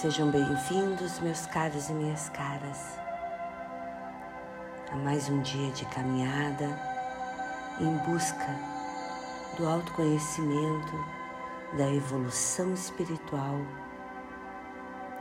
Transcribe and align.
Sejam 0.00 0.30
bem-vindos, 0.30 1.20
meus 1.20 1.44
caros 1.44 1.90
e 1.90 1.92
minhas 1.92 2.30
caras, 2.30 2.98
a 4.90 4.96
mais 4.96 5.28
um 5.28 5.42
dia 5.42 5.70
de 5.72 5.84
caminhada 5.84 6.64
em 7.78 7.98
busca 8.10 8.46
do 9.58 9.68
autoconhecimento, 9.68 11.04
da 11.76 11.86
evolução 11.92 12.72
espiritual 12.72 13.60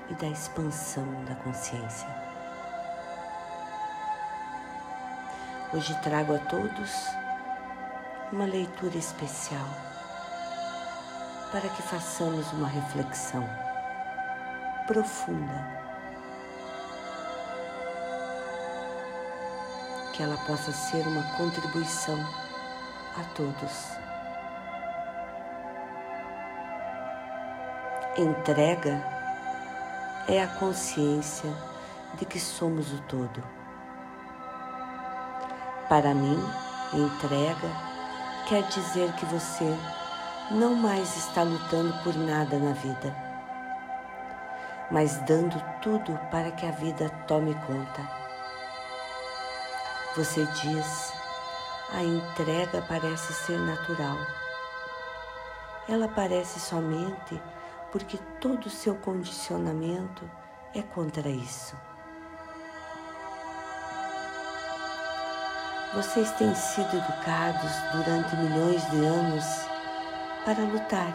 e 0.10 0.14
da 0.14 0.28
expansão 0.28 1.26
da 1.26 1.36
consciência. 1.36 2.08
Hoje 5.74 5.94
trago 6.04 6.36
a 6.36 6.40
todos 6.40 6.90
uma 8.32 8.46
leitura 8.46 8.96
especial 8.96 9.68
para 11.52 11.68
que 11.68 11.82
façamos 11.82 12.50
uma 12.54 12.70
reflexão 12.70 13.69
profunda. 14.90 15.68
Que 20.12 20.24
ela 20.24 20.36
possa 20.48 20.72
ser 20.72 21.08
uma 21.08 21.22
contribuição 21.38 22.18
a 23.16 23.24
todos. 23.36 23.92
Entrega 28.18 29.06
é 30.28 30.42
a 30.42 30.48
consciência 30.48 31.54
de 32.16 32.26
que 32.26 32.40
somos 32.40 32.92
o 32.92 33.00
todo. 33.02 33.44
Para 35.88 36.16
mim, 36.16 36.38
entrega 36.94 37.70
quer 38.48 38.64
dizer 38.64 39.14
que 39.14 39.26
você 39.28 39.78
não 40.50 40.74
mais 40.74 41.16
está 41.16 41.44
lutando 41.44 41.94
por 42.04 42.16
nada 42.16 42.58
na 42.58 42.74
vida 42.74 43.29
mas 44.92 45.18
dando 45.20 45.62
tudo 45.82 46.18
para 46.32 46.52
que 46.52 46.66
a 46.66 46.72
vida 46.72 47.10
tome 47.28 47.54
conta. 47.66 48.02
Você 50.16 50.46
diz, 50.46 51.14
a 51.94 52.04
entrega 52.04 52.82
parece 52.88 53.34
ser 53.34 53.60
natural. 53.60 54.18
Ela 55.88 56.08
parece 56.08 56.60
somente 56.60 57.42
porque 57.92 58.18
todo 58.40 58.66
o 58.66 58.70
seu 58.70 58.96
condicionamento 58.96 60.30
é 60.74 60.82
contra 60.82 61.30
isso. 61.30 61.76
Vocês 65.94 66.32
têm 66.34 66.54
sido 66.54 66.98
educados 66.98 67.72
durante 67.92 68.36
milhões 68.36 68.88
de 68.92 69.06
anos 69.06 69.46
para 70.46 70.64
lutar, 70.64 71.12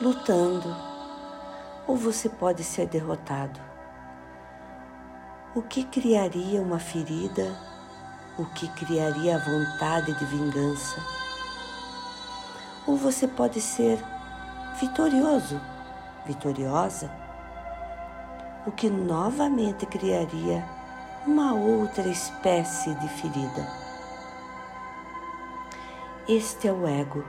lutando 0.00 0.87
ou 1.88 1.96
você 1.96 2.28
pode 2.28 2.62
ser 2.62 2.86
derrotado. 2.86 3.58
O 5.54 5.62
que 5.62 5.84
criaria 5.84 6.60
uma 6.60 6.78
ferida? 6.78 7.58
O 8.38 8.44
que 8.44 8.68
criaria 8.74 9.36
a 9.36 9.38
vontade 9.38 10.12
de 10.12 10.24
vingança? 10.26 11.02
Ou 12.86 12.94
você 12.94 13.26
pode 13.26 13.60
ser 13.60 13.98
vitorioso, 14.78 15.58
vitoriosa, 16.26 17.10
o 18.66 18.70
que 18.70 18.90
novamente 18.90 19.86
criaria 19.86 20.62
uma 21.26 21.54
outra 21.54 22.06
espécie 22.06 22.94
de 22.96 23.08
ferida. 23.08 23.66
Este 26.28 26.68
é 26.68 26.72
o 26.72 26.86
ego. 26.86 27.24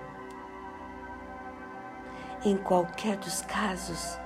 Em 2.44 2.58
qualquer 2.58 3.18
dos 3.18 3.42
casos, 3.42 4.20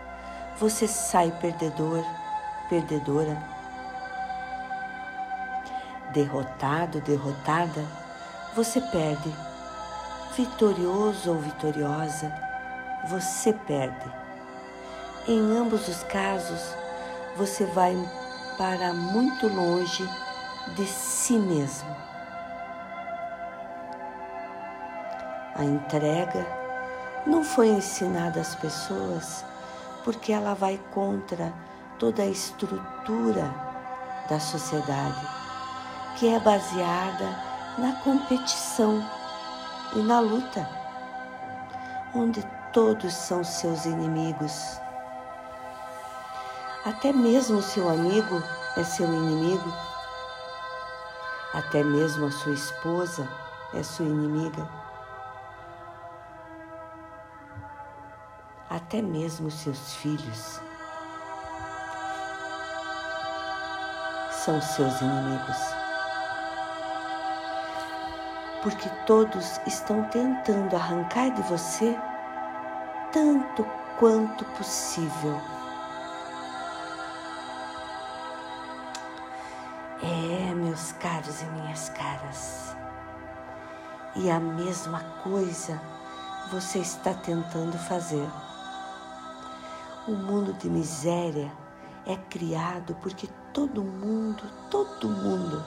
você 0.63 0.87
sai 0.87 1.29
perdedor, 1.41 2.05
perdedora. 2.69 3.37
Derrotado, 6.13 7.01
derrotada, 7.01 7.85
você 8.55 8.79
perde. 8.79 9.29
Vitorioso 10.37 11.31
ou 11.31 11.39
vitoriosa, 11.39 12.33
você 13.09 13.51
perde. 13.51 14.09
Em 15.27 15.51
ambos 15.57 15.89
os 15.89 16.01
casos, 16.03 16.61
você 17.35 17.65
vai 17.65 17.93
para 18.57 18.93
muito 18.93 19.49
longe 19.49 20.09
de 20.77 20.85
si 20.85 21.33
mesmo. 21.33 21.93
A 25.55 25.63
entrega 25.65 26.47
não 27.27 27.43
foi 27.43 27.67
ensinada 27.67 28.39
às 28.39 28.55
pessoas 28.55 29.43
porque 30.03 30.31
ela 30.31 30.53
vai 30.53 30.79
contra 30.93 31.53
toda 31.97 32.23
a 32.23 32.27
estrutura 32.27 33.53
da 34.29 34.39
sociedade, 34.39 35.27
que 36.17 36.27
é 36.27 36.39
baseada 36.39 37.29
na 37.77 37.93
competição 38.03 39.03
e 39.95 39.99
na 39.99 40.19
luta, 40.19 40.67
onde 42.13 42.43
todos 42.71 43.13
são 43.13 43.43
seus 43.43 43.85
inimigos. 43.85 44.79
Até 46.85 47.13
mesmo 47.13 47.61
seu 47.61 47.89
amigo 47.89 48.43
é 48.75 48.83
seu 48.83 49.07
inimigo, 49.07 49.73
até 51.53 51.83
mesmo 51.83 52.25
a 52.25 52.31
sua 52.31 52.53
esposa 52.53 53.27
é 53.73 53.83
sua 53.83 54.05
inimiga. 54.05 54.82
Até 58.73 59.03
mesmo 59.03 59.51
seus 59.51 59.93
filhos 59.97 60.59
são 64.31 64.59
seus 64.59 64.99
inimigos. 64.99 65.57
Porque 68.63 68.89
todos 69.05 69.59
estão 69.67 70.03
tentando 70.05 70.75
arrancar 70.75 71.29
de 71.29 71.43
você 71.43 71.95
tanto 73.11 73.63
quanto 73.99 74.43
possível. 74.57 75.39
É, 80.01 80.53
meus 80.55 80.93
caros 80.93 81.41
e 81.43 81.45
minhas 81.45 81.89
caras. 81.89 82.75
E 84.15 84.31
a 84.31 84.39
mesma 84.39 84.99
coisa 85.21 85.79
você 86.51 86.79
está 86.79 87.13
tentando 87.13 87.77
fazer. 87.77 88.27
O 90.05 90.11
mundo 90.11 90.51
de 90.51 90.69
miséria 90.69 91.49
é 92.05 92.17
criado 92.17 92.93
porque 92.95 93.29
todo 93.53 93.81
mundo, 93.81 94.43
todo 94.69 95.07
mundo 95.07 95.63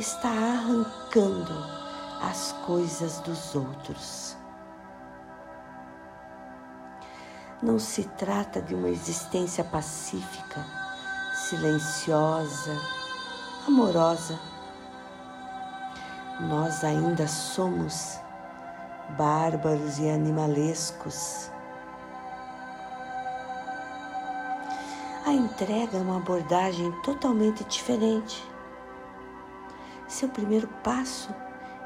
está 0.00 0.28
arrancando 0.28 1.52
as 2.20 2.50
coisas 2.66 3.20
dos 3.20 3.54
outros. 3.54 4.36
Não 7.62 7.78
se 7.78 8.02
trata 8.02 8.60
de 8.60 8.74
uma 8.74 8.88
existência 8.88 9.62
pacífica, 9.62 10.66
silenciosa, 11.48 12.76
amorosa. 13.68 14.40
Nós 16.40 16.82
ainda 16.82 17.28
somos 17.28 18.18
bárbaros 19.16 20.00
e 20.00 20.10
animalescos 20.10 21.52
A 25.24 25.32
entrega 25.32 25.98
é 25.98 26.00
uma 26.00 26.16
abordagem 26.16 26.90
totalmente 27.02 27.62
diferente. 27.64 28.44
Seu 30.08 30.28
primeiro 30.28 30.66
passo 30.82 31.32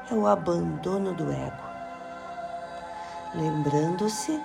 é 0.09 0.13
o 0.15 0.25
abandono 0.25 1.13
do 1.13 1.31
ego, 1.31 1.63
lembrando-se 3.35 4.41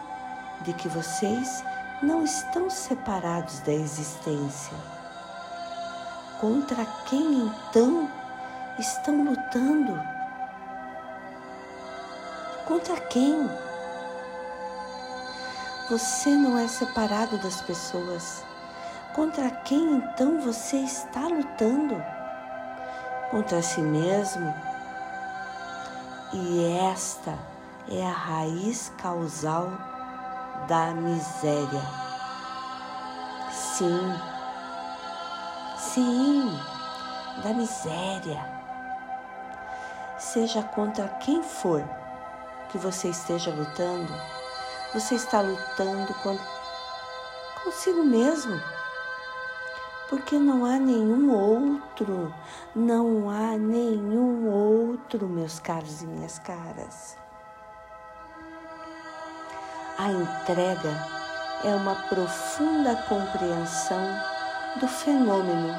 de 0.60 0.74
que 0.74 0.88
vocês 0.88 1.64
não 2.02 2.22
estão 2.22 2.68
separados 2.68 3.60
da 3.60 3.72
existência. 3.72 4.76
Contra 6.38 6.84
quem 7.08 7.46
então 7.46 8.10
estão 8.78 9.24
lutando? 9.24 9.98
Contra 12.66 13.00
quem? 13.00 13.48
Você 15.88 16.30
não 16.30 16.58
é 16.58 16.68
separado 16.68 17.38
das 17.38 17.62
pessoas. 17.62 18.44
Contra 19.14 19.50
quem 19.50 19.96
então 19.96 20.40
você 20.40 20.78
está 20.78 21.20
lutando? 21.28 22.02
Contra 23.30 23.60
si 23.60 23.82
mesmo? 23.82 24.54
E 26.32 26.64
esta 26.90 27.38
é 27.90 28.06
a 28.06 28.10
raiz 28.10 28.90
causal 28.96 29.70
da 30.66 30.94
miséria. 30.94 31.82
Sim, 33.50 34.18
sim, 35.76 36.58
da 37.42 37.52
miséria. 37.52 38.42
Seja 40.18 40.62
contra 40.62 41.06
quem 41.20 41.42
for 41.42 41.84
que 42.70 42.78
você 42.78 43.08
esteja 43.08 43.50
lutando, 43.50 44.14
você 44.94 45.16
está 45.16 45.42
lutando 45.42 46.14
consigo 47.62 48.02
mesmo. 48.04 48.58
Porque 50.12 50.38
não 50.38 50.66
há 50.66 50.78
nenhum 50.78 51.32
outro, 51.32 52.34
não 52.74 53.30
há 53.30 53.56
nenhum 53.56 54.46
outro, 54.46 55.26
meus 55.26 55.58
caros 55.58 56.02
e 56.02 56.06
minhas 56.06 56.38
caras. 56.38 57.16
A 59.96 60.10
entrega 60.10 60.90
é 61.64 61.74
uma 61.74 61.94
profunda 62.10 62.94
compreensão 63.08 64.02
do 64.80 64.86
fenômeno 64.86 65.74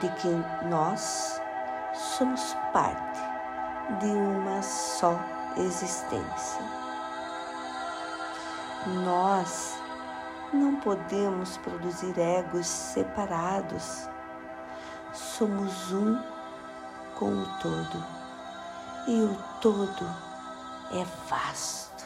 de 0.00 0.08
que 0.20 0.66
nós 0.66 1.40
somos 1.94 2.54
parte 2.74 3.20
de 4.00 4.06
uma 4.08 4.60
só 4.60 5.18
existência. 5.56 6.60
Nós 9.02 9.87
não 10.52 10.76
podemos 10.76 11.56
produzir 11.58 12.18
egos 12.18 12.66
separados. 12.66 14.08
Somos 15.12 15.92
um 15.92 16.20
com 17.14 17.30
o 17.30 17.58
todo 17.58 18.04
e 19.06 19.22
o 19.22 19.36
todo 19.60 20.06
é 20.92 21.04
vasto, 21.28 22.04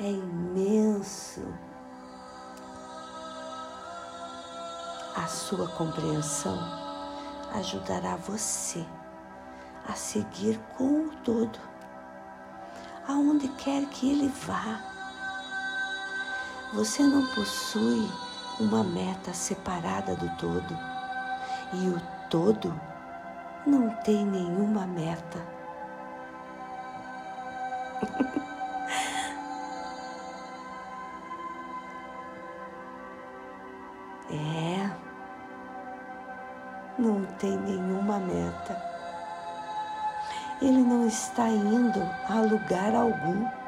é 0.00 0.10
imenso. 0.10 1.42
A 5.14 5.26
sua 5.26 5.68
compreensão 5.68 6.58
ajudará 7.54 8.16
você 8.16 8.84
a 9.86 9.94
seguir 9.94 10.58
com 10.76 11.06
o 11.06 11.10
todo, 11.22 11.58
aonde 13.06 13.48
quer 13.48 13.84
que 13.86 14.10
ele 14.10 14.28
vá. 14.28 14.91
Você 16.72 17.02
não 17.02 17.26
possui 17.34 18.08
uma 18.58 18.82
meta 18.82 19.32
separada 19.32 20.16
do 20.16 20.28
todo, 20.36 20.76
e 21.72 21.88
o 21.88 22.00
todo 22.30 22.74
não 23.66 23.90
tem 24.02 24.24
nenhuma 24.24 24.86
meta. 24.86 25.38
é, 34.30 34.90
não 36.98 37.24
tem 37.38 37.56
nenhuma 37.58 38.18
meta 38.18 38.92
ele 40.62 40.82
não 40.82 41.06
está 41.06 41.48
indo 41.48 42.00
a 42.28 42.40
lugar 42.40 42.94
algum. 42.94 43.61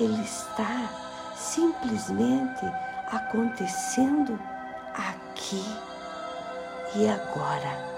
Ele 0.00 0.22
está 0.22 0.88
simplesmente 1.36 2.64
acontecendo 3.10 4.38
aqui 4.94 5.64
e 6.94 7.08
agora. 7.08 7.94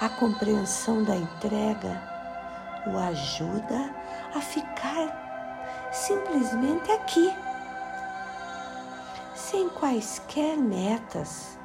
A 0.00 0.08
compreensão 0.10 1.04
da 1.04 1.16
entrega 1.16 2.02
o 2.86 2.98
ajuda 2.98 3.90
a 4.34 4.40
ficar 4.40 5.88
simplesmente 5.92 6.90
aqui, 6.92 7.34
sem 9.34 9.68
quaisquer 9.70 10.56
metas 10.56 11.56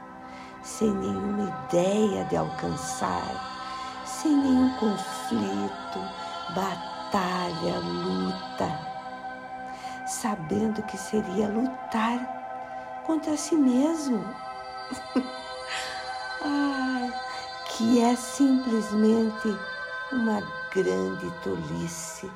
sem 0.63 0.91
nenhuma 0.93 1.53
ideia 1.67 2.23
de 2.25 2.37
alcançar, 2.37 4.03
sem 4.05 4.31
nenhum 4.31 4.69
conflito, 4.77 5.99
batalha, 6.53 6.90
luta, 7.17 8.69
sabendo 10.05 10.81
que 10.83 10.97
seria 10.97 11.47
lutar 11.47 13.01
contra 13.05 13.35
si 13.37 13.55
mesmo. 13.55 14.23
Que 17.73 17.99
é 17.99 18.15
simplesmente 18.15 19.57
uma 20.11 20.39
grande 20.71 21.31
tolice. 21.41 22.29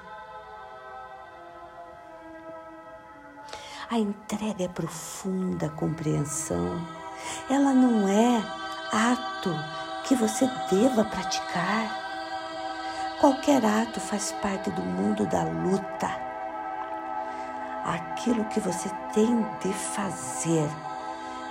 A 3.92 4.00
entrega 4.00 4.64
é 4.64 4.68
profunda 4.68 5.70
compreensão 5.70 6.82
ela 7.50 7.74
não 7.74 8.08
é 8.08 8.44
ato 8.92 9.54
que 10.06 10.16
você 10.16 10.50
deva 10.70 11.04
praticar. 11.04 12.05
Qualquer 13.20 13.64
ato 13.66 14.00
faz 14.00 14.32
parte 14.42 14.70
do 14.72 14.82
mundo 14.82 15.26
da 15.28 15.44
luta. 15.44 16.10
Aquilo 17.86 18.44
que 18.46 18.60
você 18.60 18.90
tem 19.14 19.42
de 19.62 19.72
fazer 19.74 20.68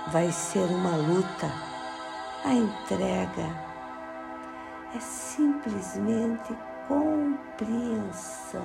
vai 0.07 0.31
ser 0.31 0.65
uma 0.65 0.95
luta. 0.95 1.51
A 2.43 2.53
entrega 2.53 3.49
é 4.95 4.99
simplesmente 4.99 6.55
compreensão, 6.87 8.63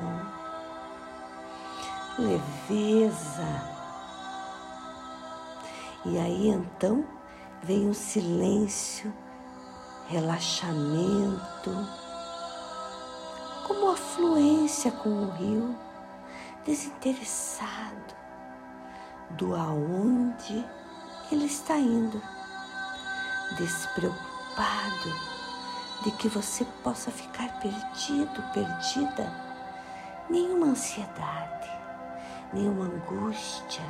leveza 2.19 3.81
e 6.05 6.19
aí 6.19 6.49
então 6.49 7.05
vem 7.63 7.89
o 7.89 7.95
silêncio, 7.95 9.13
relaxamento, 10.09 11.71
como 13.71 13.89
a 13.89 13.97
fluência 13.97 14.91
com 14.91 15.09
o 15.09 15.31
rio, 15.31 15.79
desinteressado 16.65 18.17
do 19.31 19.55
aonde 19.55 20.67
ele 21.31 21.45
está 21.45 21.77
indo, 21.77 22.21
despreocupado 23.57 25.15
de 26.03 26.11
que 26.11 26.27
você 26.27 26.65
possa 26.83 27.13
ficar 27.13 27.61
perdido, 27.61 28.43
perdida, 28.53 29.33
nenhuma 30.29 30.67
ansiedade, 30.67 31.71
nenhuma 32.53 32.87
angústia 32.87 33.85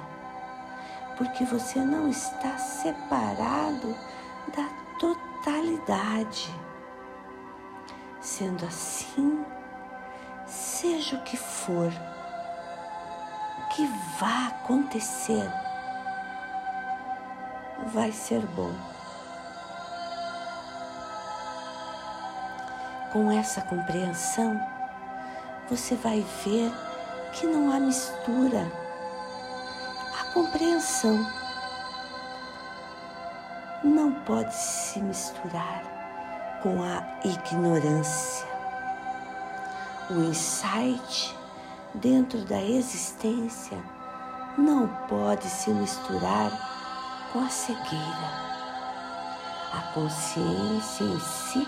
porque 1.16 1.42
você 1.42 1.78
não 1.78 2.06
está 2.06 2.58
separado 2.58 3.96
da 4.54 4.68
totalidade. 4.98 6.54
Sendo 8.20 8.66
assim, 8.66 9.42
seja 10.50 11.16
o 11.16 11.22
que 11.22 11.36
for 11.36 11.92
que 13.74 13.86
vá 14.18 14.48
acontecer, 14.48 15.48
vai 17.92 18.10
ser 18.12 18.44
bom. 18.48 18.72
Com 23.12 23.30
essa 23.30 23.60
compreensão, 23.62 24.60
você 25.68 25.94
vai 25.96 26.24
ver 26.44 26.72
que 27.32 27.46
não 27.46 27.72
há 27.72 27.78
mistura 27.78 28.70
compreensão 30.32 31.26
não 33.82 34.12
pode 34.22 34.54
se 34.54 35.00
misturar 35.00 35.82
com 36.62 36.82
a 36.82 37.02
ignorância. 37.24 38.49
O 40.10 40.24
insight 40.24 41.38
dentro 41.94 42.44
da 42.44 42.60
existência 42.60 43.78
não 44.58 44.88
pode 45.08 45.44
se 45.44 45.70
misturar 45.70 46.50
com 47.32 47.38
a 47.38 47.48
cegueira. 47.48 48.50
A 49.72 49.92
consciência 49.94 51.04
em 51.04 51.20
si 51.20 51.64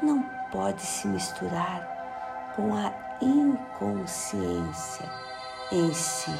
não 0.00 0.22
pode 0.52 0.80
se 0.80 1.08
misturar 1.08 2.52
com 2.54 2.72
a 2.76 2.92
inconsciência 3.20 5.10
em 5.72 5.92
si. 5.92 6.30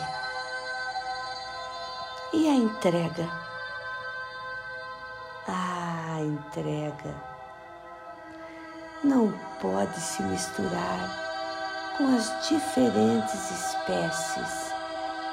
E 2.32 2.48
a 2.48 2.54
entrega? 2.54 3.28
A 5.48 6.20
entrega 6.20 7.37
não 9.04 9.32
pode 9.60 10.00
se 10.00 10.22
misturar 10.22 11.28
com 11.96 12.16
as 12.16 12.48
diferentes 12.48 13.50
espécies 13.50 14.72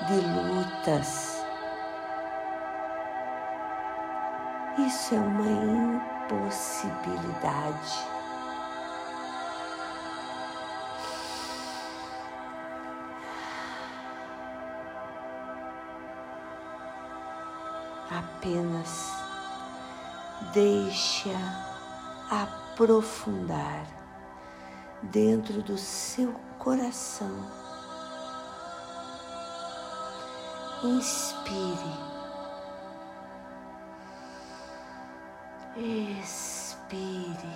de 0.08 0.16
lutas. 0.16 1.44
Isso 4.78 5.16
é 5.16 5.20
uma 5.20 5.48
impossibilidade. 6.26 8.16
apenas 18.46 19.12
deixa 20.54 21.36
aprofundar 22.76 23.88
dentro 25.02 25.62
do 25.62 25.78
seu 25.78 26.34
coração. 26.60 27.32
Inspire. 30.84 31.96
Expire. 35.78 37.56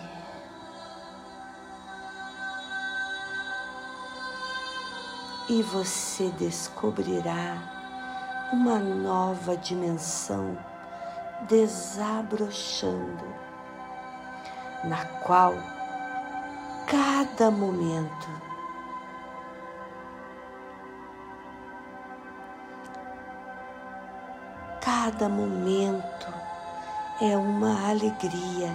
E 5.50 5.62
você 5.64 6.30
descobrirá 6.38 7.58
uma 8.54 8.80
nova 8.80 9.58
dimensão 9.58 10.58
desabrochando, 11.50 13.49
na 14.84 15.06
qual 15.24 15.54
cada 16.88 17.52
momento 17.52 18.50
cada 24.82 25.30
momento 25.30 26.34
é 27.22 27.36
uma 27.36 27.90
alegria, 27.90 28.72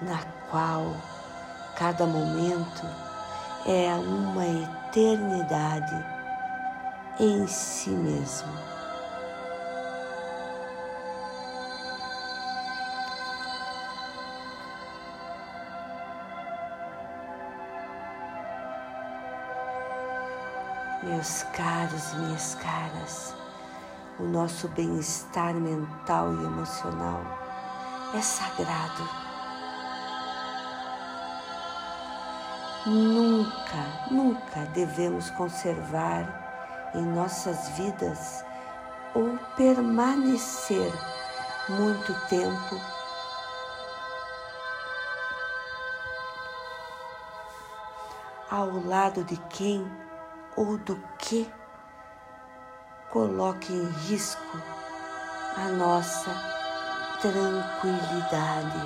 na 0.00 0.18
qual 0.50 0.94
cada 1.76 2.06
momento 2.06 2.86
é 3.66 3.94
uma 3.94 4.46
eternidade 4.46 6.04
em 7.20 7.46
si 7.46 7.90
mesmo. 7.90 8.77
Meus 21.08 21.42
caros 21.54 22.12
minhas 22.16 22.54
caras, 22.56 23.34
o 24.20 24.24
nosso 24.24 24.68
bem-estar 24.68 25.54
mental 25.54 26.34
e 26.34 26.44
emocional 26.44 27.22
é 28.14 28.20
sagrado. 28.20 29.08
Nunca, 32.84 34.10
nunca 34.10 34.66
devemos 34.74 35.30
conservar 35.30 36.90
em 36.94 37.02
nossas 37.02 37.70
vidas 37.70 38.44
ou 39.14 39.38
permanecer 39.56 40.92
muito 41.70 42.12
tempo 42.28 42.78
ao 48.50 48.84
lado 48.84 49.24
de 49.24 49.38
quem 49.48 49.90
ou 50.58 50.76
do 50.78 50.96
que 51.18 51.48
coloque 53.10 53.72
em 53.72 53.88
risco 54.08 54.60
a 55.56 55.68
nossa 55.68 56.34
tranquilidade. 57.22 58.76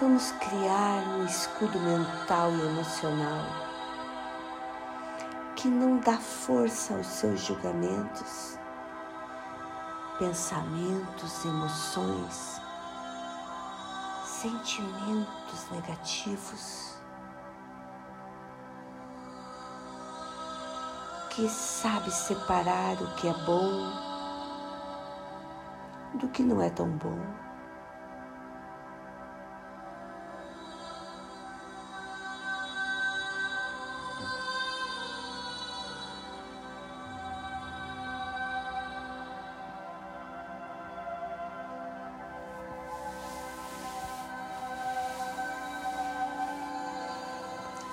Vamos 0.00 0.32
criar 0.32 1.02
um 1.18 1.26
escudo 1.26 1.78
mental 1.80 2.50
e 2.52 2.60
emocional 2.62 3.44
que 5.54 5.68
não 5.68 5.98
dá 5.98 6.16
força 6.16 6.94
aos 6.94 7.06
seus 7.08 7.40
julgamentos 7.40 8.57
pensamentos, 10.18 11.44
emoções, 11.44 12.60
sentimentos 14.24 15.70
negativos 15.70 16.98
que 21.30 21.48
sabe 21.48 22.10
separar 22.10 23.00
o 23.00 23.14
que 23.14 23.28
é 23.28 23.34
bom 23.44 23.92
do 26.14 26.28
que 26.28 26.42
não 26.42 26.60
é 26.60 26.68
tão 26.68 26.88
bom. 26.88 27.47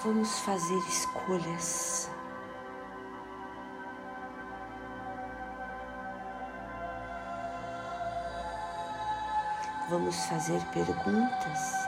Vamos 0.05 0.39
fazer 0.41 0.77
escolhas. 0.87 2.11
Vamos 9.89 10.15
fazer 10.25 10.61
perguntas. 10.71 11.85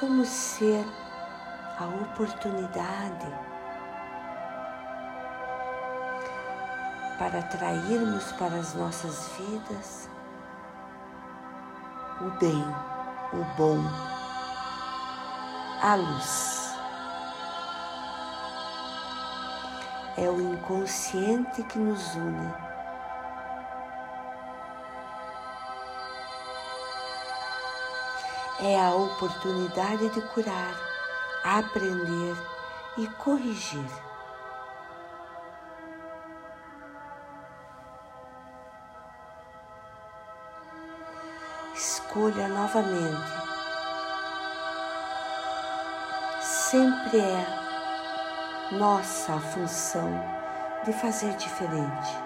Vamos 0.00 0.28
ser 0.28 0.84
oportunidade 2.14 3.26
para 7.18 7.40
atrairmos 7.40 8.30
para 8.32 8.56
as 8.56 8.72
nossas 8.74 9.28
vidas 9.36 10.08
o 12.20 12.30
bem, 12.38 12.64
o 13.32 13.44
bom, 13.56 13.80
a 15.82 15.96
luz. 15.96 16.54
É 20.16 20.30
o 20.30 20.40
inconsciente 20.40 21.64
que 21.64 21.78
nos 21.78 22.14
une. 22.14 22.54
É 28.60 28.80
a 28.80 28.94
oportunidade 28.94 30.08
de 30.10 30.20
curar 30.28 30.93
aprender 31.44 32.34
e 32.96 33.06
corrigir. 33.06 33.84
Escolha 41.74 42.48
novamente. 42.48 43.44
Sempre 46.40 47.20
é 47.20 47.46
nossa 48.72 49.38
função 49.38 50.10
de 50.84 50.92
fazer 50.94 51.36
diferente. 51.36 52.24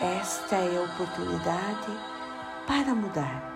Esta 0.00 0.56
é 0.56 0.76
a 0.76 0.82
oportunidade 0.82 1.98
para 2.66 2.94
mudar. 2.94 3.53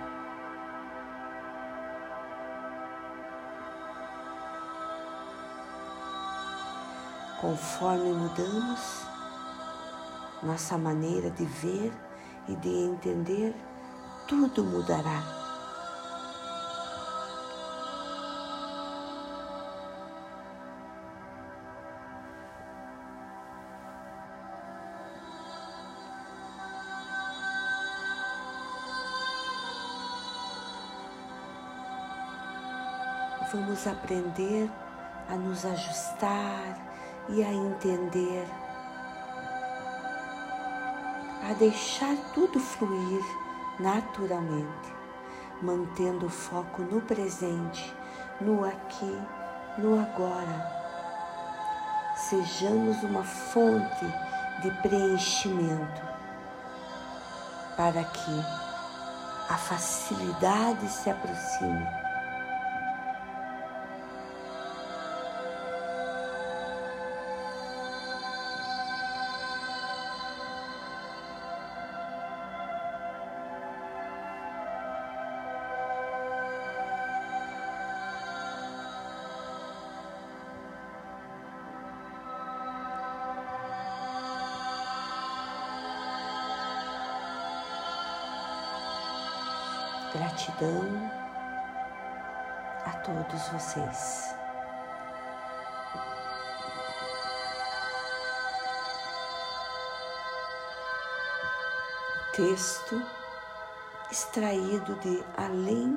Conforme 7.41 8.13
mudamos 8.13 9.07
nossa 10.43 10.77
maneira 10.77 11.31
de 11.31 11.45
ver 11.45 11.93
e 12.49 12.57
de 12.57 12.69
entender, 12.69 13.55
tudo 14.27 14.65
mudará. 14.65 15.23
Vamos 33.53 33.87
aprender 33.87 34.69
a 35.29 35.37
nos 35.37 35.65
ajustar 35.65 36.88
e 37.31 37.45
a 37.45 37.53
entender, 37.53 38.47
a 41.49 41.53
deixar 41.55 42.17
tudo 42.33 42.59
fluir 42.59 43.23
naturalmente, 43.79 44.95
mantendo 45.63 46.27
o 46.27 46.31
foco 46.31 46.83
no 46.83 47.01
presente, 47.03 47.95
no 48.41 48.65
aqui, 48.65 49.19
no 49.77 50.01
agora, 50.01 50.79
sejamos 52.17 53.03
uma 53.03 53.23
fonte 53.23 54.07
de 54.63 54.71
preenchimento 54.83 56.03
para 57.77 58.03
que 58.05 58.41
a 59.49 59.57
facilidade 59.57 60.89
se 60.89 61.11
aproxime 61.11 62.08
Gratidão 90.19 91.13
a 92.85 92.91
todos 93.05 93.49
vocês. 93.51 94.35
Texto 102.33 103.01
extraído 104.11 104.97
de 104.97 105.25
Além 105.37 105.97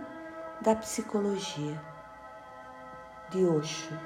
da 0.61 0.75
Psicologia, 0.75 1.81
de 3.31 3.43
Osho. 3.43 3.99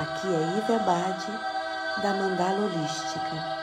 Aqui 0.00 0.26
é 0.34 0.58
Ida 0.58 0.82
Abade, 0.82 1.30
da 2.02 2.12
Mandala 2.14 2.64
Holística. 2.64 3.60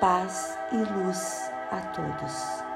Paz 0.00 0.58
e 0.72 0.78
luz 0.78 1.51
a 1.72 1.80
todos. 1.92 2.71